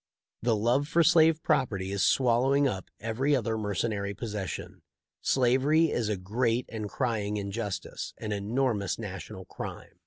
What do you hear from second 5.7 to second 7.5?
is a great and crying